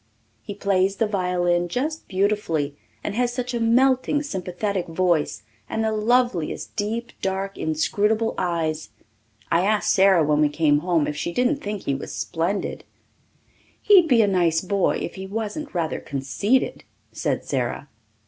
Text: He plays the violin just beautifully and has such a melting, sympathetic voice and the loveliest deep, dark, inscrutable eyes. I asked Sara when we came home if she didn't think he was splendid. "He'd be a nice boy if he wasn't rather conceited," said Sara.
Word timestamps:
He 0.41 0.55
plays 0.55 0.95
the 0.95 1.05
violin 1.05 1.67
just 1.67 2.07
beautifully 2.07 2.75
and 3.03 3.13
has 3.13 3.31
such 3.31 3.53
a 3.53 3.59
melting, 3.59 4.23
sympathetic 4.23 4.87
voice 4.87 5.43
and 5.69 5.83
the 5.83 5.91
loveliest 5.91 6.75
deep, 6.75 7.11
dark, 7.21 7.55
inscrutable 7.55 8.33
eyes. 8.35 8.89
I 9.51 9.61
asked 9.63 9.93
Sara 9.93 10.23
when 10.23 10.41
we 10.41 10.49
came 10.49 10.79
home 10.79 11.05
if 11.05 11.15
she 11.15 11.31
didn't 11.31 11.57
think 11.57 11.83
he 11.83 11.93
was 11.93 12.15
splendid. 12.15 12.83
"He'd 13.79 14.07
be 14.07 14.23
a 14.23 14.27
nice 14.27 14.61
boy 14.61 14.97
if 15.03 15.13
he 15.13 15.27
wasn't 15.27 15.75
rather 15.75 15.99
conceited," 15.99 16.83
said 17.13 17.45
Sara. 17.45 17.87